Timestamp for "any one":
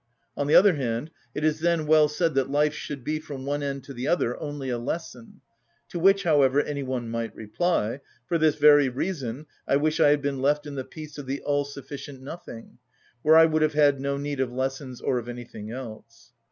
6.59-7.07